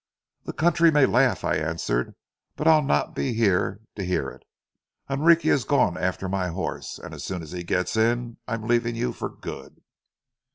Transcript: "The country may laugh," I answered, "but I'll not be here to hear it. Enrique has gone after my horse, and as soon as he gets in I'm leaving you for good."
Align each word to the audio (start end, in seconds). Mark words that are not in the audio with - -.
"The 0.45 0.53
country 0.53 0.89
may 0.89 1.05
laugh," 1.05 1.43
I 1.43 1.57
answered, 1.57 2.15
"but 2.55 2.67
I'll 2.67 2.81
not 2.81 3.13
be 3.13 3.33
here 3.33 3.81
to 3.95 4.03
hear 4.03 4.31
it. 4.31 4.41
Enrique 5.07 5.49
has 5.49 5.63
gone 5.63 5.95
after 5.95 6.27
my 6.27 6.47
horse, 6.47 6.97
and 6.97 7.13
as 7.13 7.23
soon 7.23 7.43
as 7.43 7.51
he 7.51 7.63
gets 7.63 7.95
in 7.95 8.37
I'm 8.47 8.63
leaving 8.67 8.95
you 8.95 9.13
for 9.13 9.29
good." 9.29 9.83